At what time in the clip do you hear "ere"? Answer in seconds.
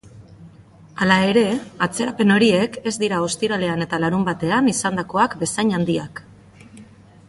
1.33-1.43